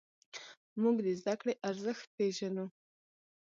موږ 0.81 0.95
د 1.05 1.07
زدهکړې 1.19 1.53
ارزښت 1.69 2.07
پېژنو. 2.17 2.65